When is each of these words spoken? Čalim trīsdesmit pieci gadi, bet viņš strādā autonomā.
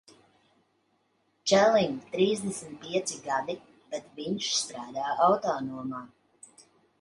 Čalim 1.51 1.93
trīsdesmit 2.15 2.79
pieci 2.85 3.19
gadi, 3.27 3.57
bet 3.93 4.09
viņš 4.21 4.49
strādā 4.63 5.13
autonomā. 5.29 6.03